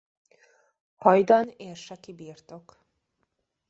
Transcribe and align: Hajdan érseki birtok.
Hajdan 0.95 1.53
érseki 1.57 2.13
birtok. 2.13 2.79